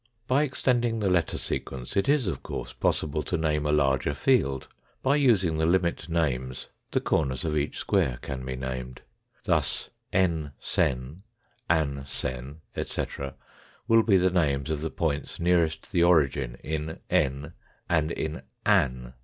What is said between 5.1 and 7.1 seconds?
using the limit names the